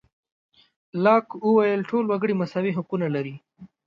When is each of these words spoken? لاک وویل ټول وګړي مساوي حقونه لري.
لاک 1.03 1.25
وویل 1.47 1.81
ټول 1.89 2.03
وګړي 2.07 2.33
مساوي 2.41 2.71
حقونه 2.77 3.07
لري. 3.15 3.35